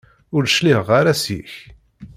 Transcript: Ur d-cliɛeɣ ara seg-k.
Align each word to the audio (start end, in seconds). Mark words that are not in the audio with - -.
Ur 0.35 0.43
d-cliɛeɣ 0.43 0.87
ara 0.99 1.19
seg-k. 1.23 1.53